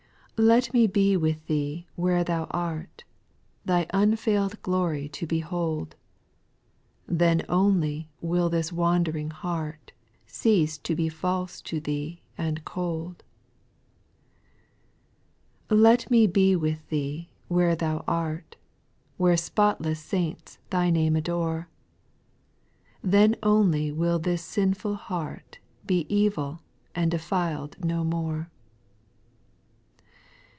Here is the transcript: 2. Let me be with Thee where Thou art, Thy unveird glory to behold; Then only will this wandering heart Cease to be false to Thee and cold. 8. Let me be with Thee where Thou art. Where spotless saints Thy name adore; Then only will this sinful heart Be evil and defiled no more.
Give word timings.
2. 0.37 0.47
Let 0.47 0.73
me 0.73 0.87
be 0.87 1.15
with 1.15 1.45
Thee 1.45 1.85
where 1.95 2.23
Thou 2.23 2.45
art, 2.49 3.03
Thy 3.63 3.85
unveird 3.93 4.59
glory 4.63 5.07
to 5.09 5.27
behold; 5.27 5.95
Then 7.05 7.43
only 7.47 8.09
will 8.21 8.49
this 8.49 8.73
wandering 8.73 9.29
heart 9.29 9.91
Cease 10.25 10.79
to 10.79 10.95
be 10.95 11.09
false 11.09 11.61
to 11.61 11.79
Thee 11.79 12.23
and 12.39 12.65
cold. 12.65 13.23
8. 15.71 15.75
Let 15.77 16.09
me 16.09 16.25
be 16.25 16.55
with 16.55 16.89
Thee 16.89 17.29
where 17.47 17.75
Thou 17.75 18.03
art. 18.07 18.55
Where 19.17 19.37
spotless 19.37 19.99
saints 19.99 20.57
Thy 20.71 20.89
name 20.89 21.15
adore; 21.15 21.67
Then 23.03 23.35
only 23.43 23.91
will 23.91 24.17
this 24.17 24.43
sinful 24.43 24.95
heart 24.95 25.59
Be 25.85 26.07
evil 26.09 26.61
and 26.95 27.11
defiled 27.11 27.77
no 27.85 28.03
more. 28.03 28.49